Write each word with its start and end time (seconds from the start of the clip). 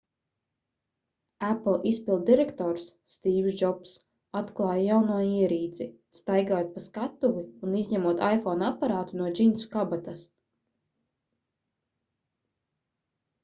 apple 1.47 1.73
izpilddirektors 1.89 2.85
stīvs 3.15 3.57
džobss 3.59 3.93
atklāja 4.41 4.85
jauno 4.93 5.19
ierīci 5.33 5.87
staigājot 6.21 6.73
pa 6.79 6.83
skatuvi 6.85 7.45
un 7.69 7.77
izņemot 7.83 8.25
iphone 8.31 8.67
aparātu 8.71 9.21
no 9.23 9.29
džinsu 9.41 9.71
kabatas 9.77 10.25